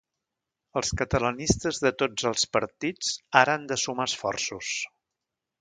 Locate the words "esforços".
4.13-4.73